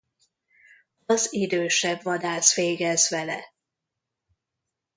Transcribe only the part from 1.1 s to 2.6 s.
idősebb vadász